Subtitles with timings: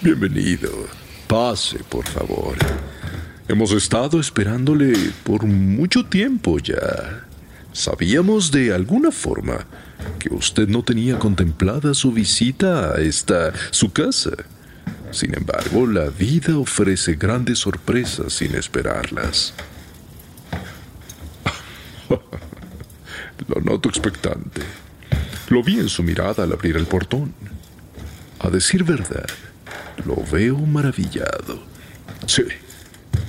[0.00, 0.70] Bienvenido.
[1.26, 2.56] Pase, por favor.
[3.48, 7.24] Hemos estado esperándole por mucho tiempo ya.
[7.72, 9.66] Sabíamos de alguna forma
[10.20, 14.30] que usted no tenía contemplada su visita a esta su casa.
[15.10, 19.52] Sin embargo, la vida ofrece grandes sorpresas sin esperarlas.
[23.48, 24.62] Lo noto expectante.
[25.48, 27.34] Lo vi en su mirada al abrir el portón.
[28.38, 29.26] A decir verdad,
[30.04, 31.62] lo veo maravillado.
[32.26, 32.42] Sí,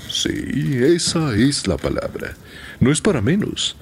[0.10, 2.36] sí, esa es la palabra.
[2.80, 3.76] No es para menos.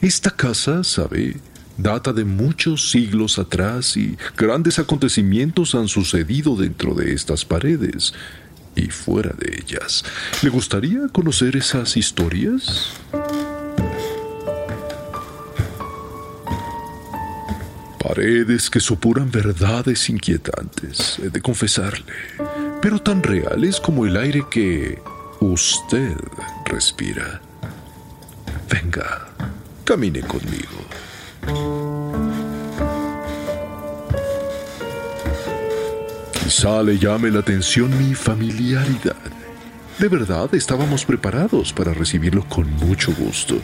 [0.00, 1.36] Esta casa, sabe,
[1.78, 8.14] data de muchos siglos atrás y grandes acontecimientos han sucedido dentro de estas paredes
[8.74, 10.04] y fuera de ellas.
[10.42, 12.90] ¿Le gustaría conocer esas historias?
[18.16, 22.14] Paredes que supuran verdades inquietantes, he de confesarle,
[22.80, 24.98] pero tan reales como el aire que
[25.40, 26.16] usted
[26.64, 27.42] respira.
[28.70, 29.28] Venga,
[29.84, 30.78] camine conmigo.
[36.42, 39.30] Quizá le llame la atención mi familiaridad.
[39.98, 43.60] De verdad, estábamos preparados para recibirlo con mucho gusto.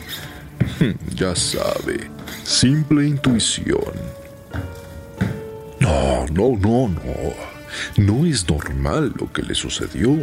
[1.15, 2.11] Ya sabe,
[2.43, 4.22] simple intuición
[5.79, 7.53] no, no, no, no.
[7.97, 10.15] No es normal lo que le sucedió.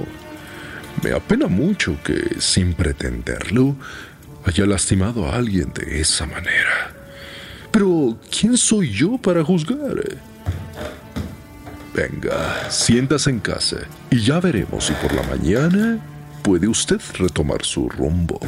[1.02, 3.76] Me apena mucho que, sin pretenderlo,
[4.44, 6.92] haya lastimado a alguien de esa manera.
[7.70, 9.96] Pero, ¿quién soy yo para juzgar?
[11.94, 13.78] Venga, siéntase en casa
[14.10, 15.98] y ya veremos si por la mañana
[16.42, 18.40] puede usted retomar su rumbo.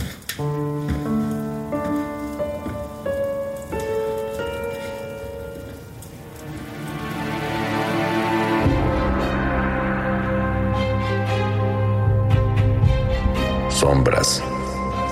[13.82, 14.40] Sombras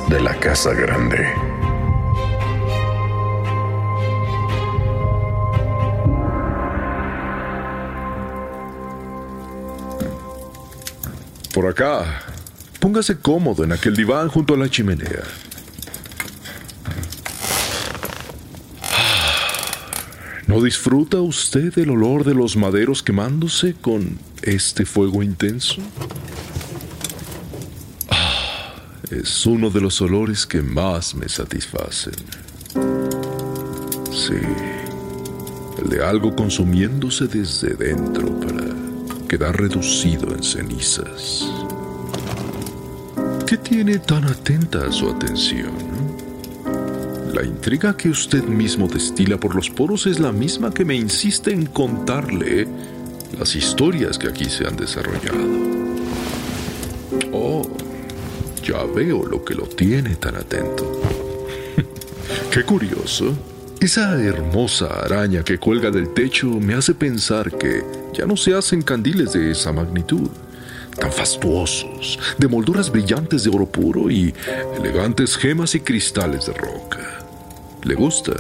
[0.09, 1.19] de la casa grande.
[11.53, 12.23] Por acá.
[12.79, 15.25] Póngase cómodo en aquel diván junto a la chimenea.
[20.47, 25.83] ¿No disfruta usted el olor de los maderos quemándose con este fuego intenso?
[29.11, 32.15] Es uno de los olores que más me satisfacen.
[34.13, 34.41] Sí,
[35.83, 38.65] el de algo consumiéndose desde dentro para
[39.29, 41.49] quedar reducido en cenizas.
[43.47, 45.73] ¿Qué tiene tan atenta su atención?
[47.35, 51.53] La intriga que usted mismo destila por los poros es la misma que me insiste
[51.53, 52.69] en contarle
[53.39, 55.70] las historias que aquí se han desarrollado.
[58.85, 61.01] Veo lo que lo tiene tan atento.
[62.51, 63.35] Qué curioso.
[63.81, 67.83] Esa hermosa araña que cuelga del techo me hace pensar que
[68.13, 70.29] ya no se hacen candiles de esa magnitud,
[70.99, 74.35] tan fastuosos, de molduras brillantes de oro puro y
[74.77, 77.25] elegantes gemas y cristales de roca.
[77.83, 78.33] ¿Le gusta?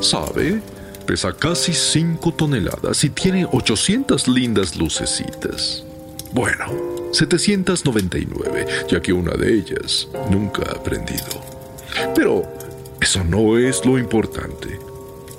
[0.00, 0.60] ¿Sabe?
[1.06, 5.84] Pesa casi 5 toneladas y tiene 800 lindas lucecitas.
[6.32, 11.42] Bueno, 799, ya que una de ellas nunca ha aprendido.
[12.14, 12.44] Pero
[13.00, 14.78] eso no es lo importante.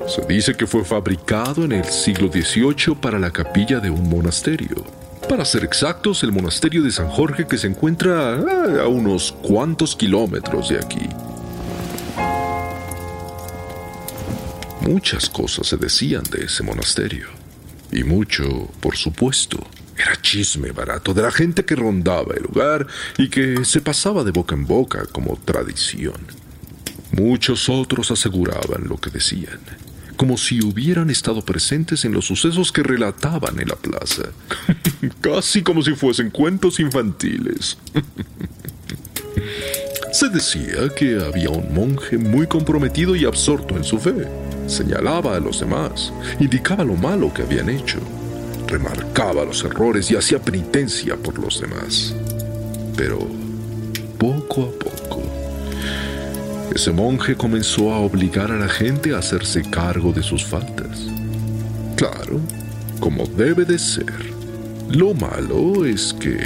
[0.07, 4.85] Se dice que fue fabricado en el siglo XVIII para la capilla de un monasterio.
[5.27, 8.35] Para ser exactos, el monasterio de San Jorge que se encuentra
[8.81, 11.09] a unos cuantos kilómetros de aquí.
[14.81, 17.27] Muchas cosas se decían de ese monasterio.
[17.91, 19.57] Y mucho, por supuesto,
[19.97, 24.31] era chisme barato de la gente que rondaba el lugar y que se pasaba de
[24.31, 26.15] boca en boca como tradición.
[27.11, 29.59] Muchos otros aseguraban lo que decían
[30.17, 34.23] como si hubieran estado presentes en los sucesos que relataban en la plaza.
[35.21, 37.77] Casi como si fuesen cuentos infantiles.
[40.11, 44.27] Se decía que había un monje muy comprometido y absorto en su fe.
[44.65, 47.99] Señalaba a los demás, indicaba lo malo que habían hecho,
[48.67, 52.13] remarcaba los errores y hacía penitencia por los demás.
[52.95, 53.19] Pero
[54.17, 54.87] poco a poco
[56.77, 61.07] ese monje comenzó a obligar a la gente a hacerse cargo de sus faltas.
[61.95, 62.39] Claro,
[62.99, 64.13] como debe de ser.
[64.87, 66.37] Lo malo es que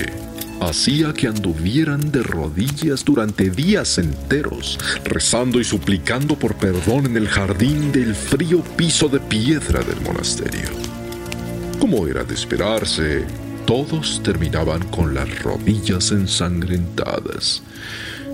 [0.61, 7.27] hacía que anduvieran de rodillas durante días enteros, rezando y suplicando por perdón en el
[7.27, 10.90] jardín del frío piso de piedra del monasterio.
[11.81, 13.25] Como era de esperarse,
[13.65, 17.61] todos terminaban con las rodillas ensangrentadas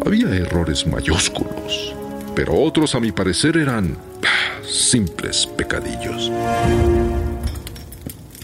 [0.05, 1.93] había errores mayúsculos,
[2.35, 3.97] pero otros a mi parecer eran
[4.63, 6.31] simples pecadillos.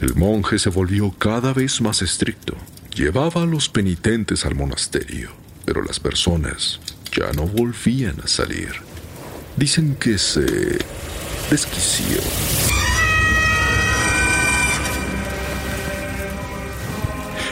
[0.01, 2.55] El monje se volvió cada vez más estricto.
[2.95, 5.31] Llevaba a los penitentes al monasterio,
[5.65, 6.79] pero las personas
[7.15, 8.73] ya no volvían a salir.
[9.55, 10.79] Dicen que se
[11.49, 12.19] desquició.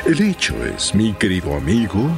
[0.06, 2.10] El hecho es, mi querido amigo,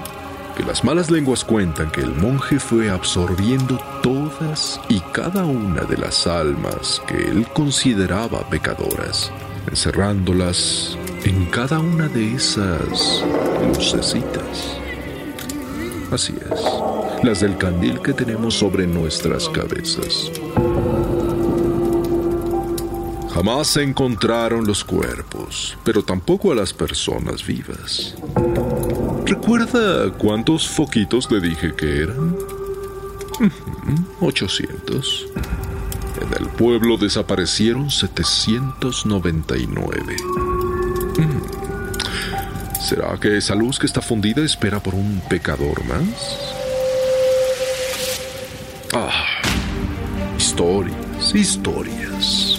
[0.55, 5.97] que las malas lenguas cuentan que el monje fue absorbiendo todas y cada una de
[5.97, 9.31] las almas que él consideraba pecadoras,
[9.69, 13.21] encerrándolas en cada una de esas
[13.67, 14.77] lucecitas.
[16.09, 20.31] Así es, las del candil que tenemos sobre nuestras cabezas.
[23.33, 28.13] Jamás se encontraron los cuerpos, pero tampoco a las personas vivas.
[29.25, 32.37] ¿Recuerda cuántos foquitos le dije que eran?
[34.21, 35.25] 800.
[36.21, 40.15] En el pueblo desaparecieron 799.
[41.17, 41.41] Mm.
[42.79, 46.37] ¿Será que esa luz que está fundida espera por un pecador más?
[48.93, 49.25] Ah,
[50.37, 52.52] historias, historias.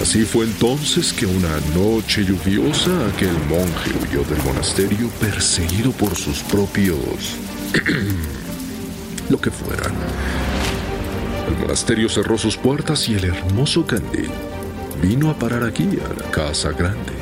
[0.00, 6.38] Así fue entonces que una noche lluviosa aquel monje huyó del monasterio perseguido por sus
[6.44, 7.36] propios...
[9.28, 9.92] lo que fueran.
[11.48, 14.30] El monasterio cerró sus puertas y el hermoso candil
[15.02, 17.12] vino a parar aquí, a la casa grande,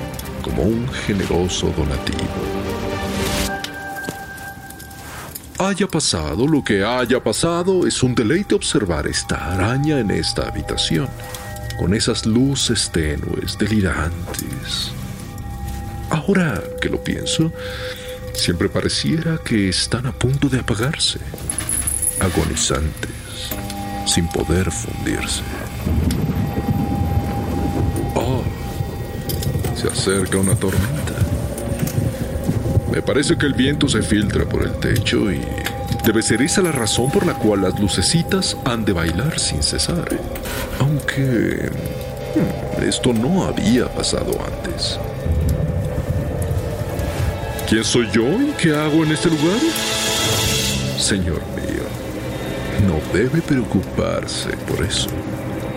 [0.41, 2.29] como un generoso donativo.
[5.59, 11.09] Haya pasado lo que haya pasado, es un deleite observar esta araña en esta habitación
[11.79, 14.91] con esas luces tenues, delirantes.
[16.11, 17.53] Ahora que lo pienso,
[18.35, 21.21] siempre pareciera que están a punto de apagarse,
[22.21, 23.11] agonizantes,
[24.07, 25.43] sin poder fundirse.
[28.15, 28.43] Oh,
[29.77, 31.15] se acerca una tormenta.
[32.91, 35.41] Me parece que el viento se filtra por el techo y
[36.05, 40.09] Debe ser esa la razón por la cual las lucecitas han de bailar sin cesar.
[40.79, 41.71] Aunque...
[42.35, 44.99] Hmm, esto no había pasado antes.
[47.69, 49.59] ¿Quién soy yo y qué hago en este lugar?
[50.99, 51.85] Señor mío,
[52.87, 55.11] no debe preocuparse por eso.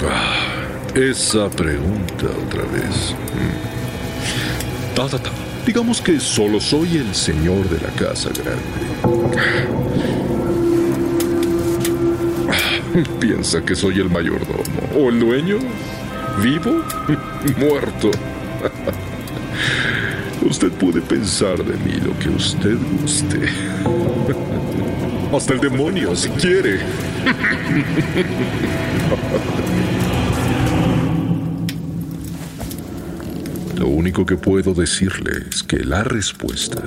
[0.09, 0.61] Ah,
[0.95, 3.13] esa pregunta otra vez.
[3.33, 4.95] Hmm.
[4.95, 5.31] Ta, ta, ta.
[5.65, 8.90] Digamos que solo soy el señor de la casa grande.
[13.19, 14.63] Piensa que soy el mayordomo.
[14.95, 15.57] ¿O el dueño?
[16.41, 16.81] ¿Vivo?
[17.57, 18.11] Muerto.
[20.49, 23.47] Usted puede pensar de mí lo que usted guste.
[25.33, 26.79] Hasta el demonio, si quiere.
[33.77, 36.81] Lo único que puedo decirle es que la respuesta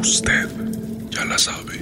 [0.00, 0.48] usted
[1.40, 1.80] sabe.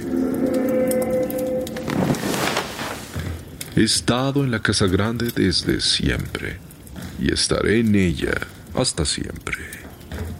[3.75, 6.57] He estado en la casa grande desde siempre
[7.19, 8.35] y estaré en ella
[8.73, 9.57] hasta siempre.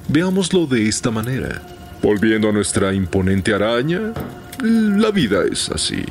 [0.08, 1.62] Veámoslo de esta manera.
[2.02, 4.14] Volviendo a nuestra imponente araña,
[4.62, 6.06] la vida es así.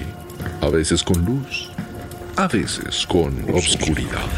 [0.61, 1.71] A veces con luz,
[2.37, 4.29] a veces con obscuridad.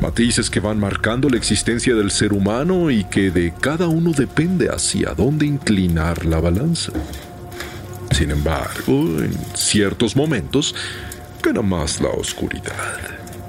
[0.00, 4.68] Matices que van marcando la existencia del ser humano y que de cada uno depende
[4.68, 6.92] hacia dónde inclinar la balanza.
[8.16, 10.74] Sin embargo, en ciertos momentos
[11.42, 12.96] gana más la oscuridad,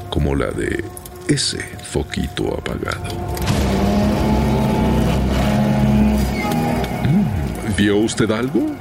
[0.10, 0.84] como la de
[1.30, 3.16] ese foquito apagado.
[7.06, 8.76] Mm, ¿Vio usted algo?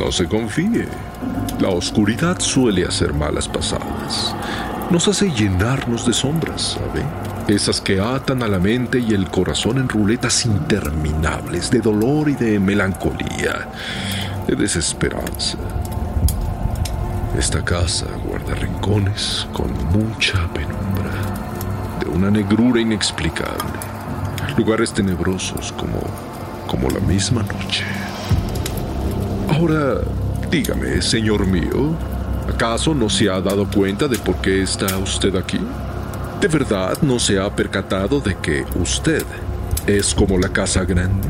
[0.00, 0.88] No se confíe.
[1.60, 4.34] La oscuridad suele hacer malas pasadas.
[4.90, 7.04] Nos hace llenarnos de sombras, ¿sabe?
[7.46, 12.32] Esas que atan a la mente y el corazón en ruletas interminables de dolor y
[12.32, 13.68] de melancolía,
[14.46, 15.58] de desesperanza.
[17.38, 21.10] Esta casa guarda rincones con mucha penumbra,
[22.00, 23.78] de una negrura inexplicable,
[24.56, 26.00] lugares tenebrosos como,
[26.66, 27.84] como la misma noche.
[29.48, 30.00] Ahora,
[30.50, 31.96] dígame, señor mío,
[32.48, 35.60] ¿acaso no se ha dado cuenta de por qué está usted aquí?
[36.40, 39.24] ¿De verdad no se ha percatado de que usted
[39.86, 41.28] es como la casa grande,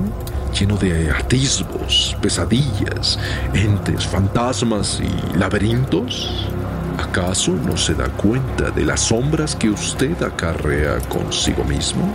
[0.55, 3.19] lleno de atisbos, pesadillas,
[3.53, 6.47] entes, fantasmas y laberintos?
[6.99, 12.15] ¿Acaso no se da cuenta de las sombras que usted acarrea consigo mismo?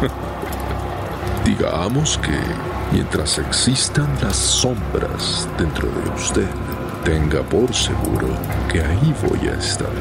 [1.44, 2.38] Digamos que
[2.92, 6.48] mientras existan las sombras dentro de usted,
[7.04, 8.28] tenga por seguro
[8.72, 9.92] que ahí voy a estar.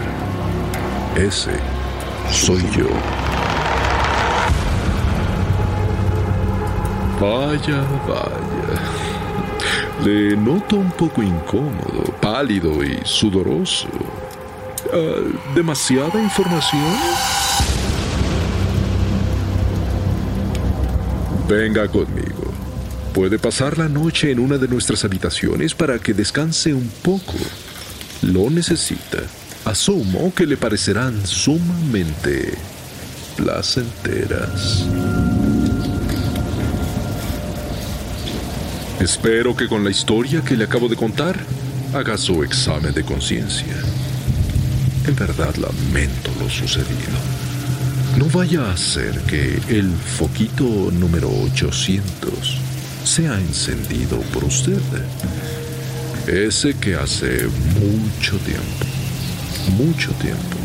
[1.15, 1.59] Ese
[2.31, 2.87] soy yo.
[7.19, 9.05] Vaya, vaya.
[10.03, 13.87] Le noto un poco incómodo, pálido y sudoroso.
[14.93, 15.21] Ah,
[15.55, 16.83] ¿Demasiada información?
[21.47, 22.53] Venga conmigo.
[23.13, 27.37] Puede pasar la noche en una de nuestras habitaciones para que descanse un poco.
[28.21, 29.19] Lo necesita.
[29.63, 32.53] Asumo que le parecerán sumamente
[33.37, 34.85] placenteras.
[38.99, 41.37] Espero que con la historia que le acabo de contar
[41.93, 43.75] haga su examen de conciencia.
[45.05, 47.13] En verdad lamento lo sucedido.
[48.17, 52.57] No vaya a ser que el foquito número 800
[53.03, 54.81] sea encendido por usted.
[56.25, 57.47] Ese que hace
[57.79, 58.85] mucho tiempo,
[59.77, 60.57] mucho tiempo,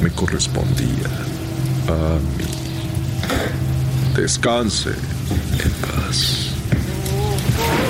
[0.00, 1.10] me correspondía
[1.88, 2.44] a mí.
[4.14, 6.59] Descanse en paz.
[7.62, 7.89] Oh!